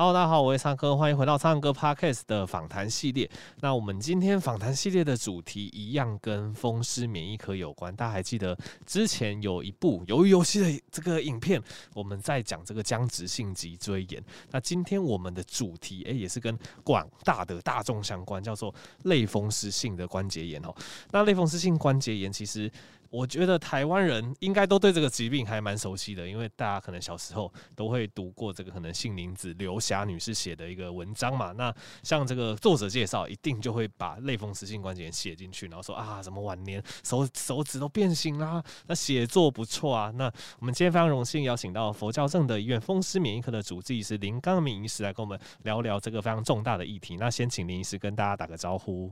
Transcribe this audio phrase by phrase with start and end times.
[0.00, 3.28] Hello，大家好，我是苍哥，欢迎回到苍哥 Podcast 的访谈系列。
[3.58, 7.92] 那我们今天访谈系列的主题一样跟风湿免疫科有关。
[7.96, 8.56] 大家还记得
[8.86, 11.60] 之前有一部鱿鱼游戏的这个影片，
[11.94, 14.22] 我们在讲这个僵直性脊椎炎。
[14.52, 18.72] 那今天我们的主题诶，也是跟广大的大众相关，叫做
[19.02, 20.72] 类风湿性的关节炎哦。
[21.10, 22.70] 那类风湿性关节炎其实。
[23.10, 31.52] 我觉得台湾人应该都对这个疾病还蛮熟悉的，因为大家可能小时候都会读过这个可能杏林子刘霞女士写的一个文章嘛。
[31.52, 40.10] 那像这个作者介绍，一定就会把类风湿性关节炎写进去，然后说啊，什么晚年手手指都变形啦，那写作不错啊。
[40.14, 47.16] 那我们今天非常荣幸邀请到佛教正德医院风湿免疫科的主治医师林刚明医师来跟我们聊聊这个非常重大的议题。
[47.16, 49.10] 那先请林医师跟大家打个招呼。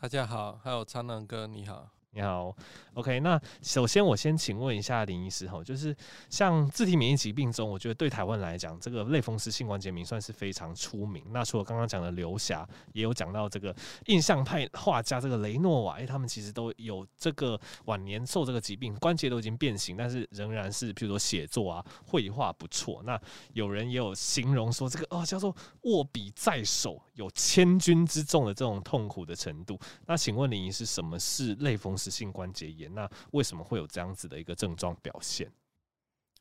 [0.00, 1.95] 大家好，还有苍蓝鸽你好。
[2.16, 2.56] 你好
[2.94, 3.20] ，OK。
[3.20, 5.94] 那首先我先请问一下林医师哈，就是
[6.30, 11.22] 像自体免疫疾病中，我觉得对台湾来讲，这个类风湿性关节炎算是非常出名。
[11.28, 23.02] 那除了刚刚讲的刘霞，也有讲到这个印象派画家这个雷诺瓦，哎，他们其实都有这个晚年受这个疾病，关节都已经变形，但是仍然是譬如说写作啊、绘画不错。
[23.04, 23.20] 那
[23.52, 29.78] 有人也有形容说，这个哦叫做握笔在手，有千钧之重的这种痛苦的程度。
[30.06, 35.50] 那请问林医师，什么是类风湿性关节炎，那为什么会有这样子的一个症状表现？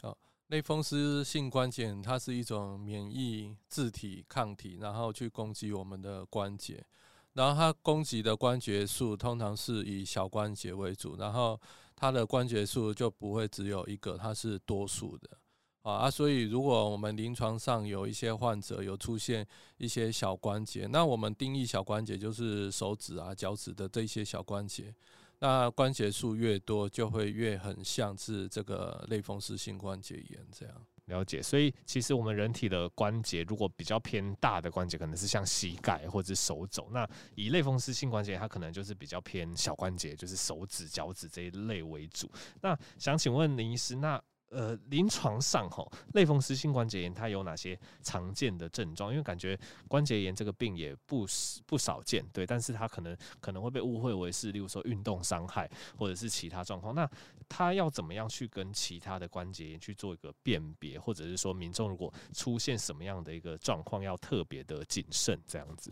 [0.01, 6.83] 好，类风湿性关节炎，它是一种免疫自体抗体，然后去攻击我们的关节，
[7.33, 11.59] 然后它攻击的关节数通常是以小关节为主，然后
[11.95, 15.29] 它的关节数就不会只有一个，它是多数的
[15.81, 15.93] 啊。
[15.93, 19.45] 啊，所以如果我们临床上有一些患者有出现
[19.77, 24.93] 一些小关节，那我们定义小关节就是手指啊、脚趾的这些小关节。
[25.45, 30.75] 那关节数越多，就会越很像是这个类风湿性关节炎这样。
[31.05, 36.89] 了解，所以其实我们人体的关节，如果比较偏大的关节，可能是像膝盖或者手肘。
[36.91, 42.27] 那以类风湿性关节，它可能就是比较偏小关节，就是手指、脚趾这一类为主。
[42.61, 44.19] 那想请问林医师，那
[44.55, 49.11] 呃，临床上哈，类风湿性关节炎它有哪些常见的症状？
[49.11, 51.27] 因为感觉关节炎这个病也不
[51.65, 56.95] 不少见，对，但是它可能可能会被误会为是，例如说运动伤害或者是其他状况。
[56.95, 57.05] 那
[57.49, 65.91] 它要怎么样去跟其他的关节炎去做一个辨别，或者是说民众如果出现什么样的一个状况，要特别的谨慎这样子？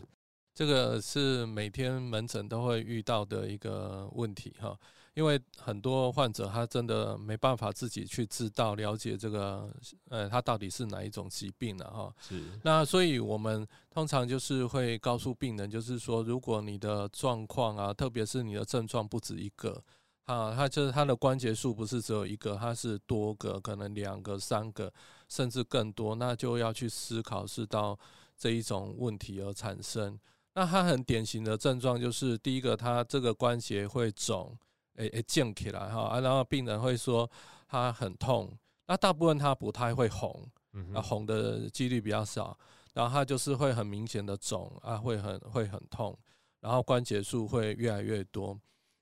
[0.54, 4.74] 这个是每天门诊都会遇到的一个问题哈。
[5.14, 9.72] 因为很多患者他真的没办法自己去知道了解这个，
[10.08, 12.12] 呃，他到底是哪一种疾病了哈。
[12.20, 12.42] 是。
[12.64, 19.80] 那所以我们通常就是会告诉病人，就是说，如果你的状况啊，特别是你的症状不止一个，
[20.24, 24.92] 啊，他就是他的关节数不是只有一个，他是多个，可能两个、三个，
[25.28, 27.96] 甚至更多，那就要去思考是到
[28.36, 30.18] 这一种问题而产生。
[30.54, 34.58] 那它很典型的症状就是，第一个，它这个关节会肿。
[34.96, 37.28] 诶诶，建起来哈啊，然后病人会说
[37.68, 38.50] 他很痛，
[38.86, 40.46] 那大部分他不太会红，
[40.94, 42.56] 啊红的几率比较少，
[42.92, 46.16] 然后他就是会很明显的肿啊，会很会很痛，
[46.60, 48.58] 然后关节数会越来越多，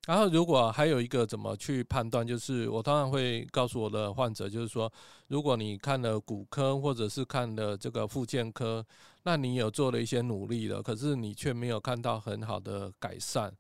[0.06, 4.90] 然后如果还有一个怎么去判断，就是我当然会告诉我的患者，就是说
[5.28, 8.84] 如果你看了骨科或者是看了这个复健科，
[9.24, 13.52] 那你有做了一些努力了，可是你却没有看到很好的改善。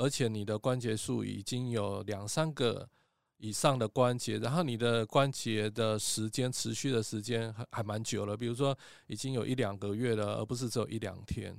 [0.00, 2.88] 而且你的关节数已经有两三个
[3.36, 11.54] 以上的关节，然后你的关节的时间持续的时间还还蛮久了，比如说已经有一两个月了，而不是只有一两天。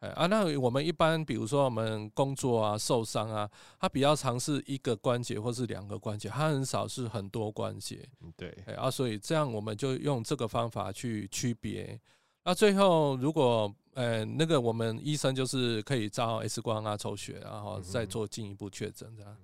[0.00, 8.06] 哎啊，那我们一般比如说我们工作啊受伤啊，它比较常是一个关节或是两个关节，它很少是很多关节。
[8.36, 12.00] 对，哎啊，所以这样我们就用这个方法去区别。
[12.44, 19.36] 那最后如果呃，那个我们医生就是可以照 X 光啊、抽血，然后再做进一步确诊这样。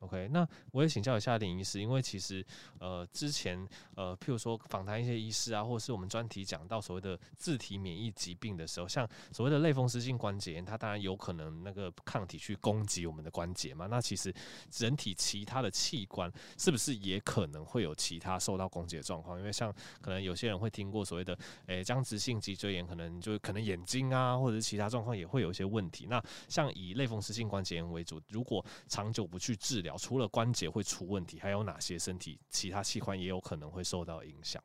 [0.00, 2.44] OK，那我也请教一下林医师，因为其实
[2.78, 13.88] 呃之前呃譬如说访谈一些医师啊，或是我们专题讲到所谓的自体免疫疾病的时候，像所谓的类风湿性关节炎，它当然有可能那个抗体去攻击我们的关节嘛。
[13.88, 14.34] 那其实
[14.78, 19.38] 人体其他的器官是不是也可能会有其他受到攻击的状况？
[19.38, 19.70] 因为像
[20.00, 26.06] 可能有些人会听过所谓的诶僵直性脊椎炎，可能就可能眼睛啊，或者是其他状况也会有一些问题。
[26.06, 34.62] 那像以类风湿性关节炎为主，如果长久不去治疗，除了关节会出问题，还有哪些身体其他器官也有可能会受到影响？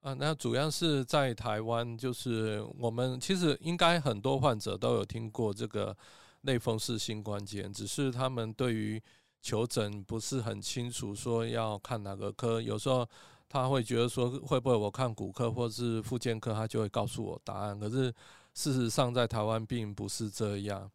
[0.00, 5.94] 啊，那主要是在台湾，就是我们其实应该很多患者都有听过这个
[6.42, 9.02] 类风湿性关节，只是他们对于
[9.42, 13.06] 求诊不是很清楚，说要看哪个科，有时候
[13.46, 17.78] 他会觉得说会不会我看骨科或是复健科，他就会告诉我答案。
[17.78, 18.10] 可是
[18.54, 20.90] 事实上在台湾并不是这样，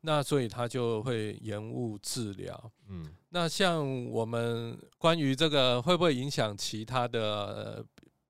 [0.00, 2.72] 那所以他就会延误治疗。
[2.88, 7.84] 嗯，那像我们关于这个会不会影响其他的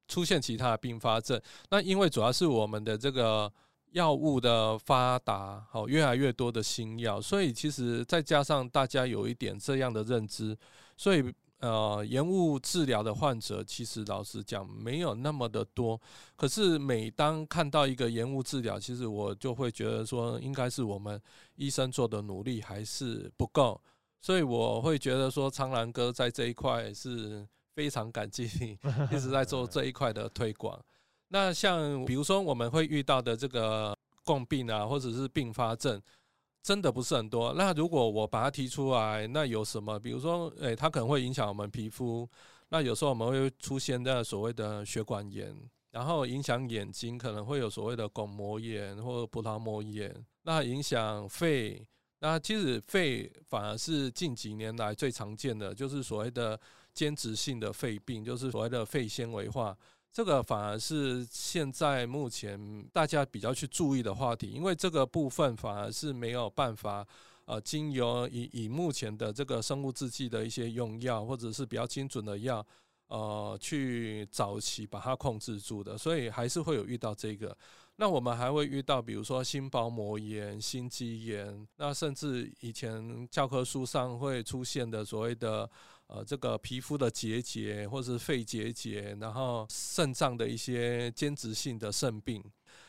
[0.07, 1.41] 出现其他的并发症？
[1.71, 3.53] 那因为主要是我们的这个
[3.93, 10.57] 药物的发达，好越来越多的新药，所以其实再加上大家有一点这样的认知，
[10.97, 11.33] 所以。
[11.61, 16.01] 呃，延误治疗的患者，其实老实讲没有那么的多。
[16.37, 21.21] 可是每当看到一个延误治疗，其实我就会觉得说，应该是我们
[21.57, 23.81] 医生做的努力还是不够。
[24.21, 27.45] 所以我会觉得说，苍兰哥在这一块是
[27.75, 28.79] 非常感激你，
[29.11, 30.81] 一直在做这一块的推广。
[31.29, 36.01] 那像比如说我们会遇到的这个共病啊，或者是并发症。
[36.69, 37.55] 真的不是很多。
[37.55, 39.99] 那如果我把它提出来，那有什么？
[39.99, 42.29] 比如说，诶，它可能会影响我们皮肤。
[42.69, 45.57] 那有时候我们会出现的所谓的血管炎，
[45.93, 50.15] 然后影响眼睛，可能会有所谓的巩膜炎或者葡萄膜炎。
[50.43, 51.83] 那影响肺，
[52.19, 56.61] 那其实肺反而是近几年来最常见的，就是所谓的
[56.93, 59.75] 间质性的肺病，就是所谓的肺纤维化。
[60.11, 67.07] 这个反而是现在目前大家比较去注意的话题，因为这个部分反而是没有办法，
[67.45, 72.67] 呃，经由以以目前的这个生物制剂的一些用药，或者是比较精准的药，
[73.07, 77.57] 呃，去早期把它控制住的，所以还是会有遇到这个。
[77.95, 85.71] 那我们还会遇到，比如说心包膜炎、心肌炎，那甚至以前教科书上会出现的所谓的。
[86.09, 92.43] 呃，这个皮肤的结节，或是肺结节，然后肾脏的一些间质性的肾病，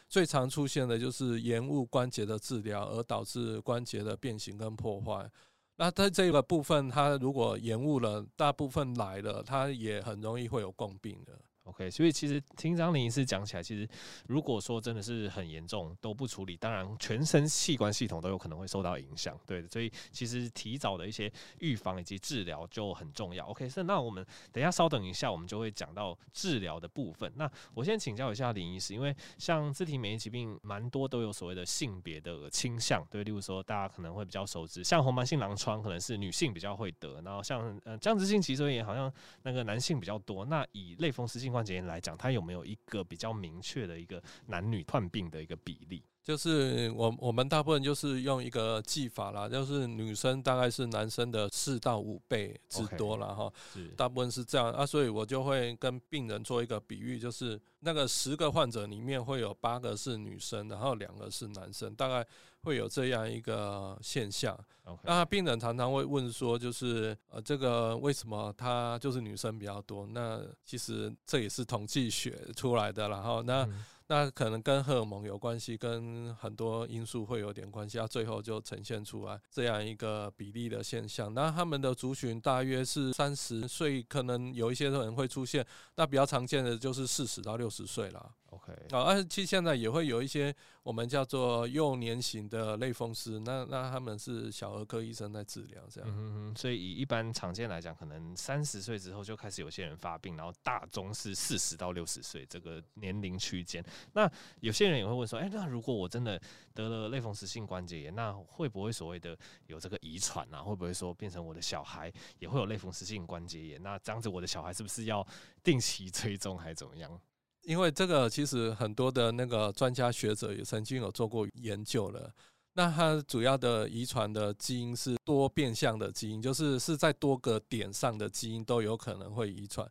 [0.07, 5.29] 最常出现的就是延误关节的治疗，而导致关节的变形跟破坏。
[5.75, 11.37] 那它这个部分，它如果延误了，大部分来了，它也很容易会有共病的。
[11.69, 13.87] OK，所以其实听张林医师讲起来，其实
[14.27, 19.39] 如果说真的是很严重都不处理，当然全身器官系统都有可能会受到影响。
[19.45, 23.45] 对，所以其实提早的一些预防以及治疗就很重要。
[23.45, 27.31] OK，是那我们等一下稍等一下，我们就会讲到治疗的部分。
[27.35, 39.11] 那我先请教一下林医师，因为像自体免疫疾病蛮多都有所谓的性别的倾向，对，例如说大家可能会比较熟知，像红斑性狼疮可能是女性比较会得，然后像呃僵直性脊椎炎好像
[39.43, 40.45] 那个男性比较多。
[40.45, 46.01] 那以类风湿性关节炎来讲，它有没有一个比较明确的一个男女患病的一个比例？
[46.23, 62.25] 就是我我们大部分就是用一个技法啦，就是女生大概是男生的四到五倍之多了哈，okay, 大部分是这样啊，所以我就会跟病人做一个比喻，就是那个十个患者里面会有八个是女生，然后两个是男生，大概
[62.63, 64.57] 会有这样一个现象。
[65.03, 70.07] 那病人常常会问说，就是呃，这个为什么他就是女生比较多？
[70.07, 73.63] 那其实这也是统计学出来的，然后那。
[73.63, 81.31] 嗯那可能跟荷尔蒙有关系，跟很多因素会有点关系，啊，最后就呈现出来这样一个比例的现象。
[81.31, 85.63] 那他们的族群大约是三十岁，可能有一些人会出现，
[85.95, 88.31] 那比较常见的就是四十到六十岁了。
[88.51, 90.53] OK，啊，而且现在也会有一些
[90.83, 96.09] 我们叫做幼年型的类风湿，那那他们是小儿科医生在治疗这样。
[96.11, 103.83] 嗯，所以以一般常见来讲，可能三十岁之后就开始有些人发病，然后大宗是四十到六十岁这个年龄区间。
[104.13, 104.29] 那
[104.61, 106.41] 有些人也会问说，哎、欸，那如果我真的
[106.73, 109.37] 得了类风湿性关节炎，那会不会所谓的
[109.67, 110.61] 有这个遗传啊？
[110.61, 113.83] 会不会说变成我的小孩也会有类风湿性关节炎？
[113.83, 115.25] 那这样子我的小孩是不是要
[115.63, 117.19] 定期追踪还是怎么样？
[117.63, 122.31] 因为这个其实很多的那个专家学者也曾经有做过研究了。
[122.73, 129.87] 那它主要的遗传的基因是多变相的基因，就是是在多个点上的基因都有可能会遗传。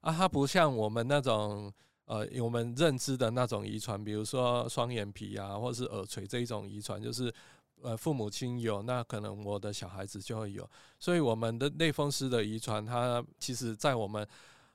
[0.00, 1.72] 啊，它不像我们那种
[2.06, 7.32] 呃我们认知的那种遗传，比如说双眼皮啊，或是耳垂这一种遗传，就是
[7.80, 10.68] 呃父母亲有，那可能我的小孩子就会有。
[10.98, 14.26] 所以我们的类风湿的遗传，它其实在我们。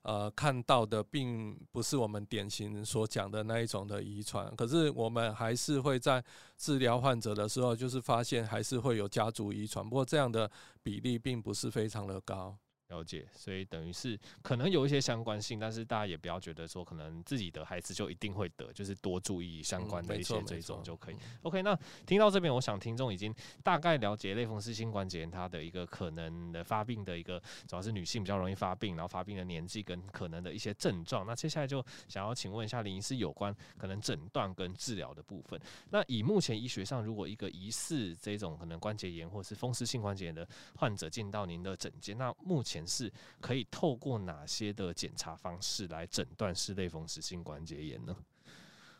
[0.08, 6.24] 呃，看到的并不是我们典型所讲的那一种的遗传，可是我们还是会在
[6.56, 10.50] 治疗患者的时候，就是发现还是会有家族遗传，不过这样的
[10.82, 12.56] 比例并不是非常的高。
[12.90, 21.16] 了解，所以等于是可能有一些相关性，但是大家也不要觉得说可能自己的孩子就一定会得，就是多注意相关的一些追踪就可以。
[21.16, 31.26] 嗯、OK，那听到这边，我想听众已经大概了解类风湿性关节炎它的一个可能的发病的一个，主要是女性比较容易发病，然后发病的年纪跟可能的一些症状。
[31.26, 35.60] 那接下来就想要请问一下林医师有关可能诊断跟治疗的部分。
[35.90, 48.16] 那以目前医学上，如果一个疑似这种可能关节炎或是风湿性关节炎的患者进到您的诊间，那目前前是可以透过哪些的检查方式来诊断是类风湿性关节炎呢？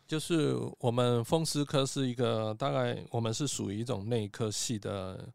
[0.06, 5.28] 就是我们风湿科是一个大概我们是属于一种内科系的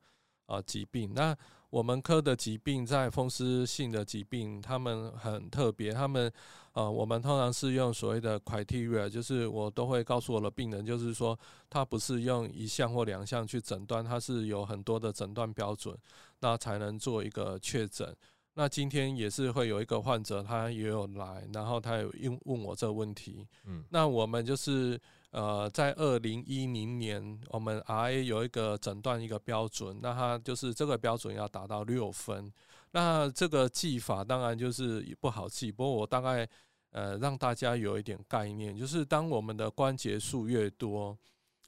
[0.48, 1.14] 啊疾病。
[1.14, 1.36] 那
[1.70, 6.32] 我们科的疾病在风湿性的疾病，他们很特别，他们
[6.74, 11.38] 呃，我们通常是用所谓的 criteria，就是我都会告诉我的病人，就是说
[11.70, 15.98] 他不是用一项或两项去诊断，他是有很多的诊断标准，
[16.40, 18.16] 那才能做一个确诊。
[18.56, 23.48] 那今天也是会有一个患者，他也有来，然后他有问问我这个问题。
[23.66, 25.00] 嗯，那我们就是
[25.32, 32.54] 呃，在二零一零年，我们 RA 有一个诊断一个标准，那他就是这个标准要达到六分。
[32.92, 36.48] 那这个记法当然就是不好记，不过我大概
[36.92, 41.18] 呃让大家有一点概念，就是当我们的关节数越多，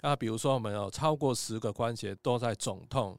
[0.02, 3.18] 那比如说我们有超过十个关节都在肿痛。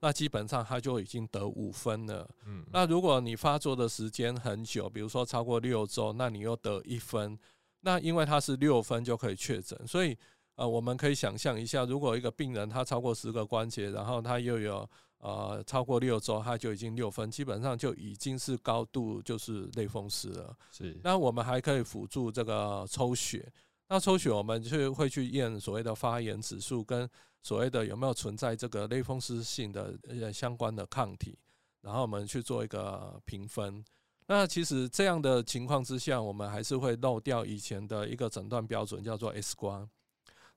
[0.00, 2.28] 那基本上他就已经得五分了。
[2.46, 7.36] 嗯，那如果你发作的时间很久，比如说超过六周，那你又得一分。
[7.80, 10.16] 那因为他是六分就可以确诊，所以
[10.54, 14.88] 呃，我们可以想象一下，如果一个病人他超过十个关节，然后他又有
[15.18, 20.56] 呃超过六周，他就已经六分，基本上就已经是高度就是类风湿了。
[20.70, 20.96] 是。
[21.02, 23.50] 那我们还可以辅助这个抽血。
[23.88, 27.08] 那抽血我们去会去验所谓的发炎指数跟。
[27.42, 31.38] 所谓的有没有存在这个类风湿性的呃相关的抗体，
[31.80, 33.84] 然后我们去做一个评分。
[34.26, 39.88] 那其实这样的情况之下，我们还是会漏掉以前的一个诊断标准，叫做 X 光。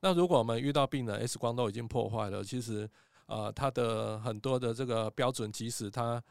[0.01, 2.89] 那如果我们遇到病人 X 光都已经破坏了，其实
[3.27, 6.21] 呃它的很多的这个标准，即使它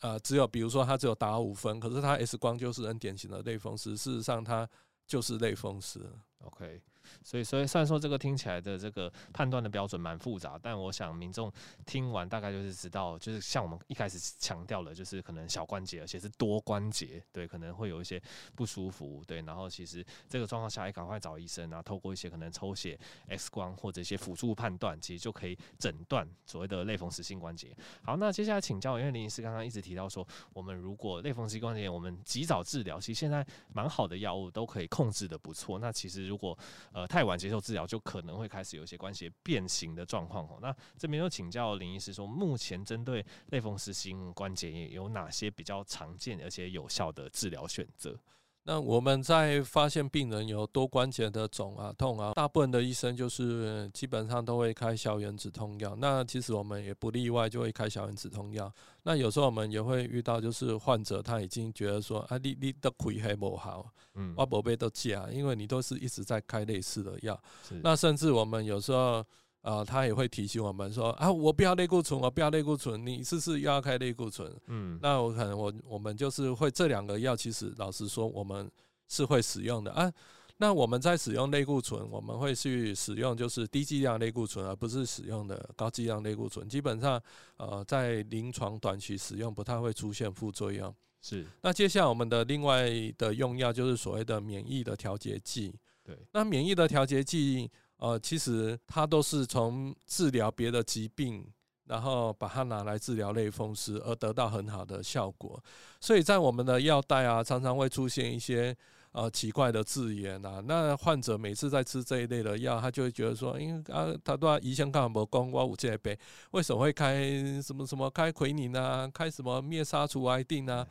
[0.00, 4.68] 呃只有比如说它只有打五分，可是它 X 光就是很典型的类风湿，事实上它
[5.06, 6.00] 就是类风湿。
[6.40, 6.82] OK。
[7.24, 11.52] 所以，所以虽然说这个听起来的这个判断的标准蛮复杂，但我想民众
[11.86, 18.20] 听完大概就是知道，就是像我们一开始强调的，就是可能小关节，而且是多关节，对，可能会有一些
[18.54, 19.40] 不舒服，对。
[19.42, 22.98] 然后其实这个状况下，也赶快找医生，然后透过一些可能抽血、
[23.28, 27.76] X 光或者一些辅助判断，其实就可以诊断所谓的类风湿性关节。
[28.02, 35.78] 好，那接下来请教，因为林医师刚刚一直提到说，我们如果类风湿性关节，我们及早治疗，其实现在蛮好的药物都可以控制的不错。
[35.78, 36.56] 那其实如果
[36.92, 40.58] 呃，呃太晚接受治疗，就可能会开始有一些关节变形的状况哦。
[40.60, 48.18] 那这边又请教林医师说，目前针对类风湿性关节炎有哪些比较常见而且有效的治疗选择？
[48.64, 55.96] 那我们在发现病人有多关节的肿啊、痛啊，大部分的医生就是基本上都会开消炎止痛药。
[55.96, 58.72] 那其实我们也不例外，就会开消炎止痛药。
[59.02, 67.40] 那有时候我们也会遇到，就是患者他已经觉得说啊，你你的亏还不好，嗯，我宝贝都假，因为你都是一直在开类似的药。
[67.82, 69.24] 那甚至我们有时候。
[69.62, 74.50] 啊、呃，他也会提醒我们说啊，我不要类固醇，我不要类固醇，你试试又要开类固醇。
[74.68, 78.70] 嗯，那我可能我我们就是会这两个药，其实老实说，我们
[79.08, 80.10] 是会使用的啊。
[80.56, 86.66] 那我们在使用类固醇，我们会去使用就是低剂量类固醇，而不是使用的高剂量类固醇。
[86.66, 87.22] 基本上，
[87.58, 90.94] 呃，在临床短期使用不太会出现副作用。
[91.20, 91.46] 是。
[91.60, 95.74] 那接下来我们的另外的用药就是所谓的免疫的调节剂。
[96.02, 96.18] 对。
[96.32, 97.70] 那免疫的调节剂。
[98.00, 101.46] 呃，其实它都是从治疗别的疾病，
[101.86, 105.62] 然后把它拿来治疗类风湿，而得到很好的效果。
[106.00, 108.76] 所以在我们的药袋啊，常常会出现一些。
[109.12, 116.16] 呃，奇怪的字眼啊，那患者每次在吃这一类的药，他就会觉得说，因为啊，他都要医生看不光我五戒杯，
[116.52, 117.20] 为什么会开
[117.60, 120.86] 什么什么开奎宁啊，开什么灭杀除癌定啊？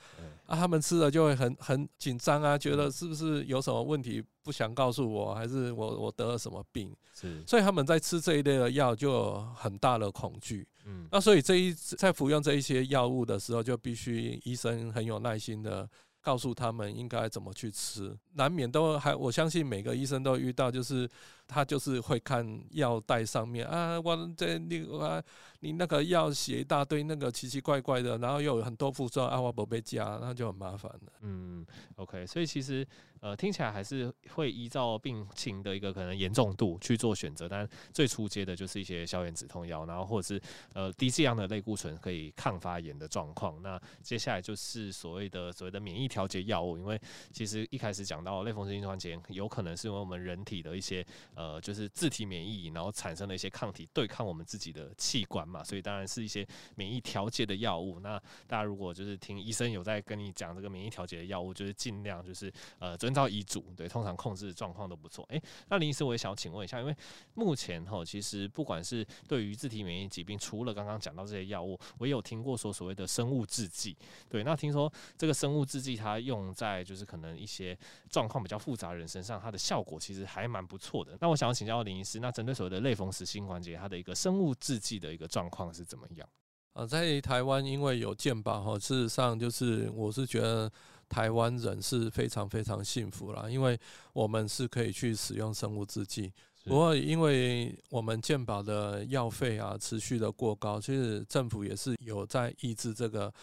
[0.45, 6.93] 啊，他们吃了就会很很紧张啊，觉得是不是有什么问题，不想告诉我，还是我我得了什么病？
[7.13, 10.67] 是，所以他们在吃这一类的药就有很大的恐惧。
[10.85, 15.89] 嗯，那所以这一在服用这一些药物的时候，就必须医生很有耐心的。
[16.29, 21.09] 告诉他们应该怎么去吃，难免都还，我相信每个医生都遇到，就是
[21.49, 25.21] 他就是会看药袋上面啊，我这那个
[25.59, 31.11] 你那个药写一大堆那个奇奇怪怪的，然后又有很多副作用，啊，我不被加，那就很麻烦了。
[31.21, 31.65] 嗯
[31.95, 32.87] ，OK，所以其实。
[33.21, 40.41] 呃，听起来还是会依照病情的一个可能严重度去做选择，但最初接的就是一些消炎止痛药，然后或者是
[40.71, 43.61] 呃低剂量的类固醇可以抗发炎的状况。
[43.61, 46.97] 那接下来就是所谓的所谓的免疫调节药物，因为
[47.33, 51.05] 其实一开始讲到类风湿性关节炎，有可能是因为我们人体的一些
[51.39, 58.01] 呃，就是自体免疫，然后产生了一些抗体对抗我们自己的器官嘛，所以当然是一些免疫调节的药物。
[58.01, 65.25] 那大家如果就是听医生有在跟你讲这个免疫调节的药物，就是尽量就是呃遵照医嘱，对，通常控制状况都不错。
[65.29, 66.93] 诶、那林医师，我也想请问一下，因为
[67.35, 73.95] 目前哈，其实不管是对于自体免疫疾病，除了刚刚讲到这些药物，我也有听过说所谓的生物制剂，
[74.27, 77.77] 对，那听说这个生物制剂它用在就是可能一些
[78.09, 81.17] 状况比较复杂的人身上，它的效果其实还蛮不错的。
[81.21, 86.27] 那我想要请教林医师，那针对所谓的类风湿性关节，它的一个生物制剂的一个状况是怎么样？
[86.73, 90.71] 啊，在台湾因为有健保哈，事实上就是我是觉得
[91.07, 93.77] 台湾人是非常非常幸福啦，因为
[94.13, 96.31] 我们是可以去使用生物制剂。
[96.65, 103.33] 不过因为我们健保的药费啊持续的过高，其实政府也是有在抑制这个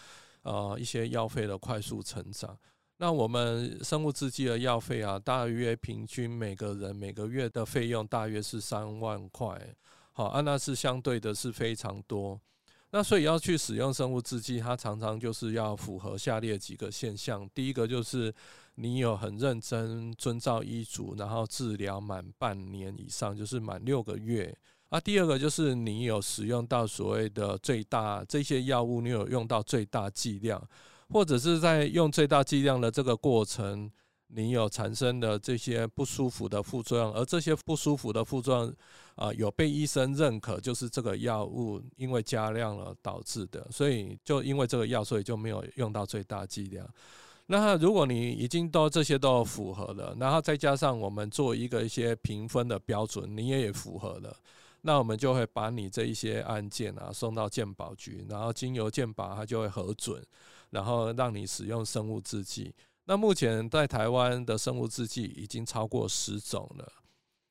[0.43, 2.57] 呃一些药费的快速成长。
[2.99, 9.75] 那我们生物制剂的药费啊，大约平均每个人每个月的费用大约是三万块，
[10.13, 12.39] 好，啊，那是相对的是非常多。
[12.89, 17.47] 那所以要去使用生物制剂，它常常就是要符合下列几个现象。
[17.53, 18.33] 第一个就是
[18.75, 24.57] 你有很认真遵照医嘱，然后治疗满半年以上，就是满六个月。
[24.89, 30.59] 啊，第二个就是你有使用到所谓的最大这些药物，你有用到最大剂量。
[31.09, 33.91] 或者是在用最大剂量的这个过程，
[34.27, 38.73] 你有产生的这些不舒服的副作用，而这些不舒服的副作用
[39.15, 46.87] 啊，有被医生认可，就是这个药物因为加量了导致的，所以就因为这个药，所以就没有用到最大剂量。
[47.45, 54.35] 那如果你已经都这些都符合了，然后再加上我们做一个一些评分的标准，你也符合了。
[54.81, 60.21] 那我们就会把你这一些案件啊送到鉴保局，然后经由鉴保它就会核准，
[60.69, 62.73] 然后让你使用生物制剂。
[63.05, 66.91] 那目前在台湾的生物制剂已经超过十种了。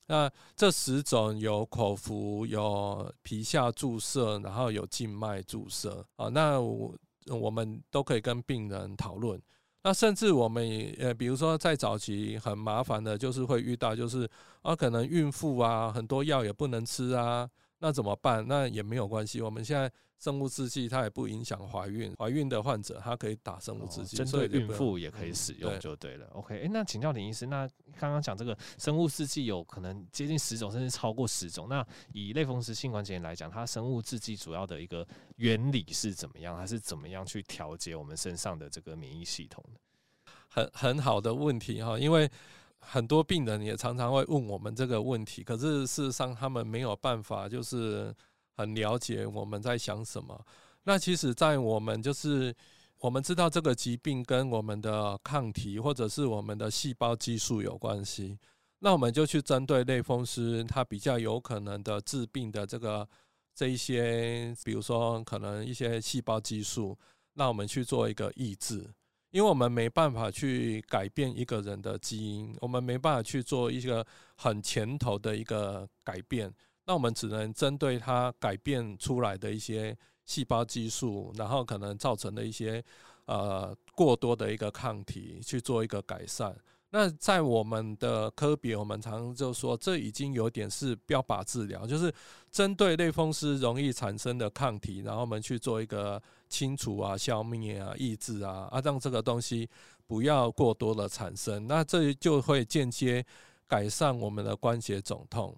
[0.09, 6.29] 那这十种有口服、有皮下注射，然后有静脉注射啊。
[6.29, 6.95] 那我
[7.29, 9.41] 我们都可以跟病人讨论。
[9.83, 14.29] 那甚至我们也呃，比如说在早期很麻烦的，就是会遇到，就是
[14.63, 18.45] 啊，可能孕妇啊，很多药也不能吃啊，那怎么办？
[18.47, 26.27] 那也没有关系，我们现在生物制剂它也不影响怀孕，怀孕的患者他可以打生物制剂，针对孕妇也可以使用就对了。
[26.33, 27.69] OK，哎，那请教林医师，那
[27.99, 31.69] 刚刚讲这个生物制剂有可能接近十种，甚至超过十种。
[31.69, 36.57] 那以类风湿性关节炎来讲，它生物制剂主要的一个原理是怎么样？
[36.57, 39.81] 它是怎么样去调节我们身上的这个免疫系统的？
[40.49, 42.31] 很很好的问题哈，因为
[42.79, 48.15] 很多病人也常常会问我们这个问题，可是事实上他们没有办法就是
[48.57, 50.45] 很了解我们在想什么。
[50.85, 52.55] 那其实，在我们就是
[52.99, 58.39] 我们知道这个疾病跟我们的抗体或者是我们的细胞激素有关系，
[58.79, 63.09] 那我们就去针对类风湿它比较有可能的致病的这个
[63.55, 66.97] 这一些，比如说可能一些细胞激素，
[67.35, 68.89] 那我们去做一个抑制。
[69.33, 76.51] 因为我们没办法去改变一个人的基因，我们没办法去做一个很前头的一个改变，
[76.87, 82.83] 那我们只能针对它改变出来的一些细胞激素，然后可能造成的一些
[83.27, 86.57] 呃过多的一个抗体去做一个改善。
[86.91, 92.15] 那在我们的科别，我们常常就说，这已经有点是标靶治疗，就是
[92.51, 99.69] 针对类风湿容易产生的抗体，然后我们去做一个清除啊、消灭啊、抑制啊，啊，让这个东西
[100.07, 103.27] 不要过多的产生，那这就会间接
[103.67, 105.55] 改善我们的关节肿痛。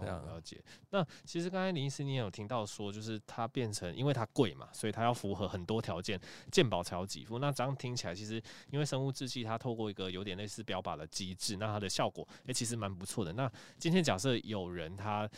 [0.00, 0.62] 这样了解。
[0.90, 6.20] 那其实刚才林医师你也有听到说，就是它变成，因为它贵嘛，所以它要符合很多条件，
[6.52, 7.38] 健保才有给付。
[7.38, 13.32] 那这样听起来，其实因为生物制剂它透过一个有点类似标靶的机制，那它的效果诶、欸，其实蛮不错的。
[13.32, 15.28] 那今天假设有人他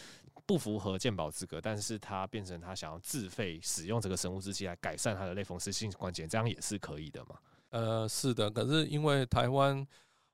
[0.47, 7.37] 不符合健保资格，但是他变成他想要自费使用这个生物制剂来改善他的类风湿性关节，这样也是可以的嘛？
[7.71, 8.51] 呃，是的。
[8.51, 9.87] 可是因为台湾。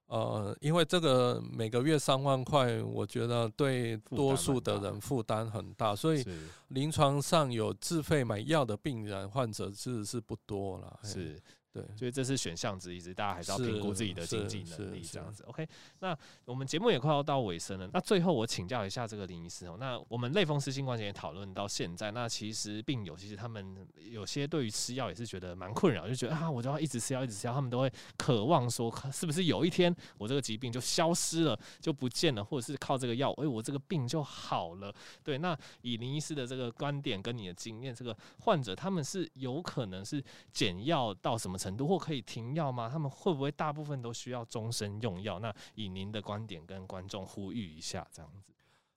[0.09, 6.25] 呃，因为这个每个月三万块，我觉得对多数的人负担很大，所以
[6.68, 10.99] 临床上有自费买药的病人患者其实是不多了。
[11.03, 11.40] 是。
[11.81, 15.45] 对，所以这是选项之一，是大家还是要评估自己的经济能力这样子。
[15.45, 15.67] OK，
[16.01, 34.95] 那我们节目也快要到尾声了，那最后我请教一下这个林医师哦，那我们类风湿性关节炎讨论到现在，那其实病友其实他们有些对于吃药也是觉得蛮困扰，就觉得啊，我就要一直吃药，一直吃药，他们都会渴望说，是不是有一天我这个疾病就消失了，就不见了，或者是靠这个药，哎，我这个病就好了。
[35.23, 42.88] 对，那以林医师的这个观点跟你的经验，这个患者他们是有可能是减药到什么程程度，或可以停药吗？
[42.88, 45.38] 他们会不会大部分都需要终身用药？
[45.38, 48.52] 那以您的观点跟观众呼吁一下，这样子。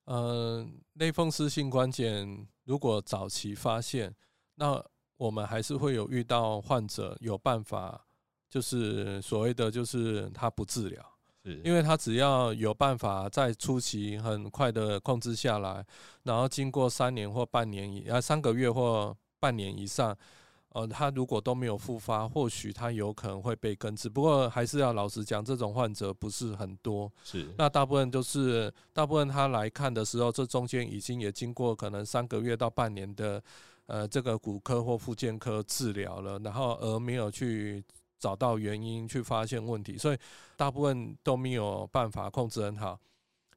[0.05, 2.25] 呃，类风湿性关节
[2.63, 4.13] 如果早期发现，
[4.55, 4.83] 那
[5.17, 8.03] 我们还是会有遇到患者有办法，
[8.49, 11.05] 就是所谓的就是他不治疗，
[11.43, 15.85] 是因为他只要有办法在初期很快的控制下来，
[16.23, 20.17] 然后经过三年或半年以啊三个月或半年以上。
[20.73, 24.07] 呃，他如果都没有复发，或许他有可能会被根治。
[24.07, 27.11] 不过还是要老实讲，这种患者不是很多。
[27.25, 33.43] 是，那大部分都是，大部分他来看的时候，这中间已经也经过可能三个月到半年的，
[33.85, 37.83] 呃，这个骨科或复健科治疗了，然后而没有去
[38.17, 40.17] 找到原因去发现问题，所以
[40.55, 42.97] 大部分都没有办法控制很好。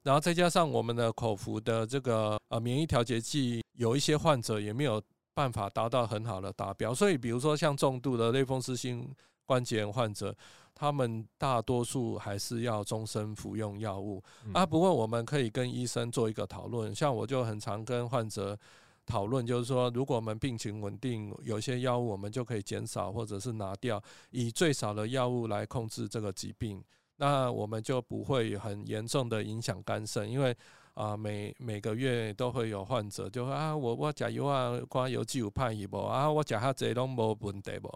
[0.03, 5.01] 然后再加上我们的口服的这个呃免疫调节剂，有一些患者也没有。
[5.35, 9.13] 办法达到很好的达标，所以比如说像重度的类风湿性
[9.45, 10.33] 关节炎患者，
[10.73, 14.65] 他们大多数还是要终身服用药物啊。
[14.65, 18.57] 不过我们可以跟医生做一个讨论，像我就很常跟患者
[19.05, 26.81] 讨论，就是说如果我们病情稳定，有些药物我们就可以减少或者是拿掉，以最少的药物来控制这个疾病，
[27.17, 30.55] 那我们就不会很严重的影响肝肾，因为。
[30.95, 37.87] 啊，每每个月都会有患者就说啊，我我吃药啊，光有具有判异不啊，我吃下这都没问题不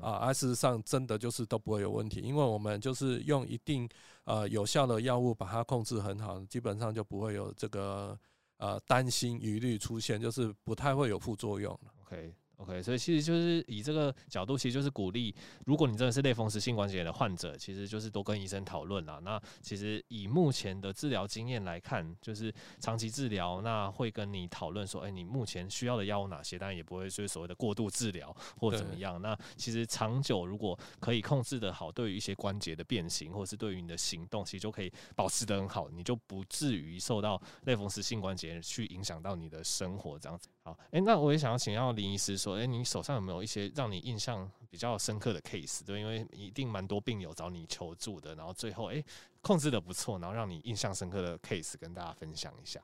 [0.00, 3.88] 啊，而事实上真的就是都不会有问题，因为我们就是用一定
[4.24, 8.18] 呃有效的药物把它控制很好，基本上就不会有这个
[8.58, 11.92] 呃担心疑虑出现，就是不太会有副作用了。
[12.06, 12.34] OK。
[12.58, 15.34] OK，所以其实就是以这个角度，其实就是鼓励，
[15.66, 19.18] 如果你真的是类风湿性关节炎的患者，其实就是多跟医生讨论啦。
[19.22, 26.56] 那其实以目前的治疗经验来看，就是长期治疗，那会跟你讨论说，哎，你目前需要的药物哪些？
[26.56, 29.20] 当然也不会就是所谓的过度治疗或怎么样。
[29.20, 40.48] 那其实长久如果可以控制得好，对于一些关节的变形，或者是对于你的行动，其实就可以保持得很好，你就不至于受到类风湿性关节炎去影响到你的生活这样子。
[40.64, 45.84] 好，哎，那我也想要请教林医师说，哎，你手上有没有一些让你印象比较深刻的 case？
[45.84, 49.04] 对，因为一定蛮多病友找你求助的，然后最后哎
[49.42, 52.80] 控制的不错，然后让你印象深刻的 case 跟大家分享一下。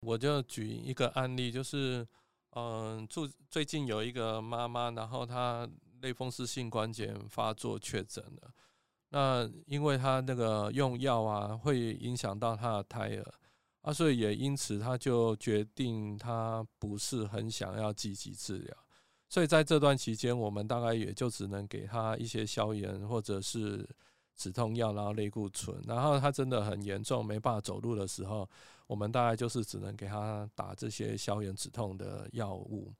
[0.00, 2.06] 我就举一个案例，就是
[2.50, 5.66] 嗯，最最近有一个妈妈，然后她
[6.02, 8.50] 类风湿性关节发作确诊了，
[9.08, 13.34] 那因为她那个用药啊，会影响到她的胎儿。
[13.84, 18.74] 啊，所以也因此，他就决定他不是很想要积极治疗，
[19.28, 23.86] 所以在这段期间，我们大概也就只能给他一些消炎或者是
[24.34, 25.78] 止痛药，然后类固醇。
[25.86, 28.48] 然后他真的很严重，没办法走路的时候，
[28.86, 32.90] 我们大概就是只能给他打这些消炎止痛的药物。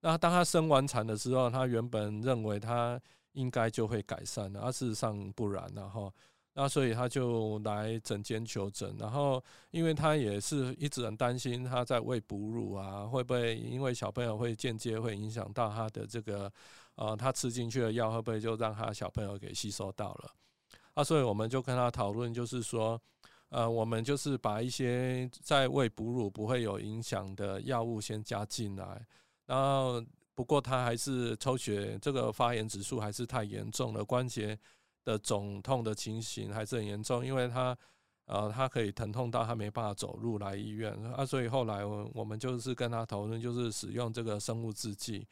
[0.00, 3.00] 那当他生完产的时候，他原本认为他
[3.34, 6.12] 应该就会改善了，而事实上不然，然后。
[6.54, 16.52] 那所以他就来诊间求诊，然后因为他也是一直很担心他在喂哺乳啊，会不会因为小朋友会间接会影响到他的这个，
[16.96, 20.32] 呃，他吃进去的药会不会就让他小朋友给吸收到了？
[20.94, 23.00] 啊，所以我们就跟他讨论，就是说，
[23.50, 29.06] 呃，我们就是把一些在喂哺乳不会有影响的药物先加进来，
[29.46, 34.58] 然后不过他还是抽血，这个发炎指数还是太严重了，关节。
[35.08, 37.74] 的肿痛的情形还是很严重，因为他，
[38.26, 45.26] 呃，他可以疼痛到他没办法走路来医院啊，所以后来我我们就是跟他讨论，就是使用这个生物制剂。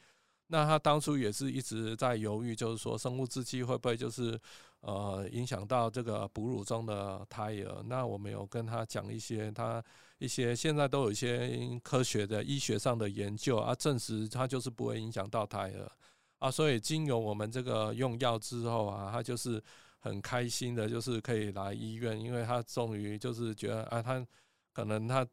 [0.47, 4.39] 那他当初也是一直在犹豫，就是说生物制剂会不会就是
[4.79, 7.83] 呃影响到这个哺乳中的胎儿？
[7.85, 9.83] 那我们有跟他讲一些，他
[10.17, 15.91] 一些现在都有一些科学的医学上的研究啊，证实他就是不会影响到胎儿。
[16.39, 19.61] 啊，所以经由我们这个用药之后啊，他就是
[19.99, 24.25] 很开心的，就是可以来医院，因为他终于就是觉得啊，他
[24.71, 25.27] 可能他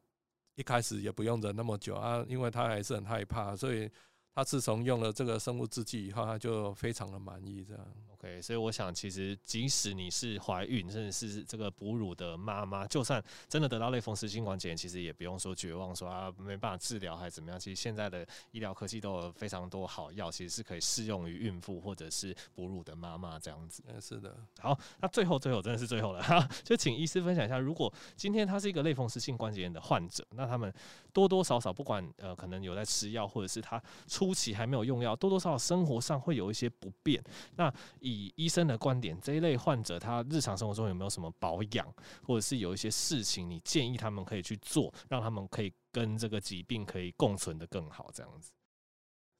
[0.55, 3.89] 一开始也不用忍那么久啊，因为他还是很害怕，所以
[4.35, 7.87] 他自从用了这个生物制剂以后，他就非常的满意这样。
[8.15, 17.57] OK，，所以我想，其实即使你是怀孕，甚至是这个哺乳的妈妈，就算真的得到类风湿性关节炎，其实也不用说绝望，说啊没办法治疗还是怎么样。
[17.57, 23.81] 其实现在的医疗科技都有非常多好药，其实是可以适用于孕妇或者是哺乳的妈妈这样子。
[23.87, 24.35] 嗯，是的。
[24.59, 30.73] 好，那最后最后真的是最后了哈， 就请医师分享一下，如果今天他是一个类风湿性关节炎的患者，那他们
[31.13, 33.81] 多多少少不管呃可能有在吃药，或者是他
[34.25, 37.23] 初期还没有用药，多多少少生活上会有一些不便。
[37.57, 41.87] 那以医生的观点，这一类患者他日常生活中有没有什么保养，
[42.23, 48.49] 或者是有一些事情你建议他们可以去做，让他们可以跟这个疾病可以共存得更好，这样子。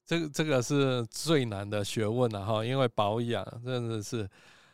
[0.06, 4.30] 这个这个是最难的学问了哈，因为保养真的是，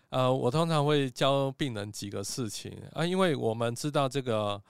[0.09, 4.61] 呃，我通常会教病人几个事情啊，因为我们知道这个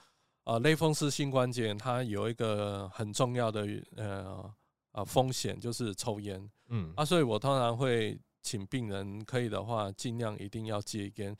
[0.44, 4.48] 呃类风湿性关节它有一个很重要的呃
[4.92, 11.36] 啊风险就是抽烟，嗯啊，所以我通常会请病人可以的话尽量一定要戒烟，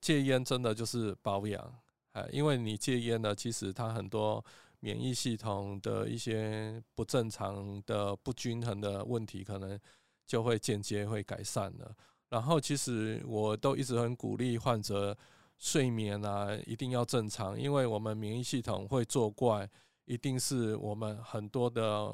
[0.00, 1.74] 戒烟真的就是保养，
[2.12, 4.44] 哎，因为你戒烟呢，其实它很多。
[4.84, 9.78] 免疫系统的一些不正常的、不均衡的问题，可能
[10.26, 11.94] 就会间接会改善了。
[12.30, 15.16] 然后，其实我都一直很鼓励患者
[15.56, 19.70] 睡眠啊，一定要正常，因为我们免疫系统会作怪，
[20.04, 22.12] 一定是我们很多的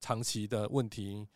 [0.00, 1.26] 长期的问题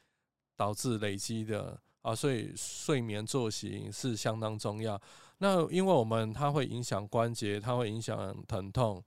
[0.57, 2.15] 导致累积的啊。
[2.15, 5.01] 所以，睡眠作息是相当重要。
[5.39, 9.03] 那因为我们它会影响关节，它会影响疼痛。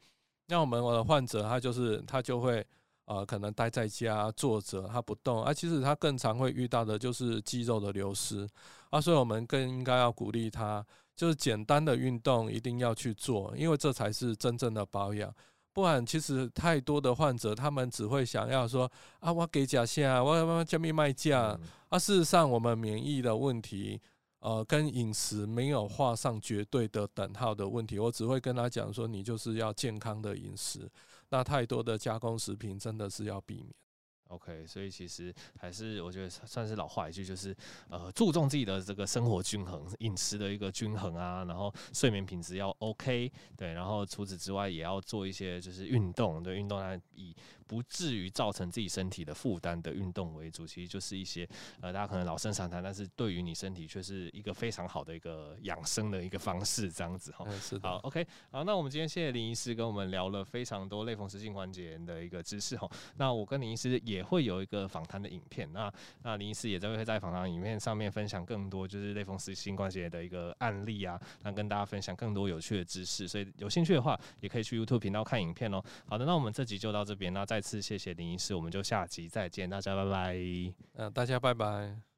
[0.47, 2.65] 那我们我的患者他就是他就会
[3.03, 8.47] 呃可能待在家坐着他不动啊，其实他更常会遇到的就是肌肉的流失
[8.89, 10.85] 啊，所以我们更应该要鼓励他，
[11.17, 15.33] 就是简单的运动一定要去做，因为这才是真正的保养。
[15.77, 21.55] 不然其实太多的患者他们只会想要说啊，我给假下，我要不要加密卖价
[21.89, 24.01] 啊，事实上我们免疫的问题。
[24.39, 30.89] 呃，跟饮食没有画上绝对的等号的问题，我只会跟他讲说，你就是要健康的饮食，
[31.29, 33.67] 那太多的加工食品真的是要避免。
[34.29, 37.55] OK，所以其实还是我觉得算是老话一句，就是
[37.89, 47.33] 呃注重自己的这个生活均衡，饮食的一个均衡啊，然后睡眠品质要 OK，对，然后除此之外也要做一些就是运动，对，运动来以
[47.65, 51.47] 不至于造成自己身体的负担的运动为主，其实就是一些
[51.81, 57.45] 呃大家可能老生常谈，但是对于你身体却是一个非常好的一个养生的一个方式，这样子哈。
[57.47, 57.87] 嗯，是的。
[57.87, 62.89] 好，OK，好，那我们今天谢谢林医师跟我们聊了非常多类风湿性关节炎的一个知识哈。
[63.15, 64.16] 那我跟林医师也。
[64.17, 75.81] 也会有一个访谈的影片，那那林医师也在会在访谈影片上面分享更多就是类风湿性关节的一个案例啊，那跟大家分享更多有趣的知识，所以有兴趣的话也可以去 YouTube 频道看影片哦。
[76.07, 80.35] 好的，那我们这集就到这边，那再次谢谢林医师，我们就下集再见，大家拜拜。
[80.95, 82.16] 嗯，大家拜拜。